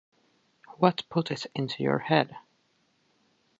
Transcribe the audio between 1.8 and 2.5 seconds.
your head?